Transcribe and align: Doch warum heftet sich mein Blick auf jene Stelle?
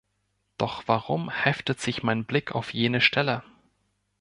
Doch 0.57 0.81
warum 0.87 1.29
heftet 1.29 1.79
sich 1.79 2.01
mein 2.01 2.25
Blick 2.25 2.55
auf 2.55 2.73
jene 2.73 3.01
Stelle? 3.01 3.43